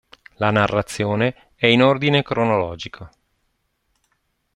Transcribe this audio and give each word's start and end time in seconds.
La 0.37 0.49
narrazione 0.49 1.49
è 1.53 1.67
in 1.67 1.83
ordine 1.83 2.23
cronologico. 2.23 3.11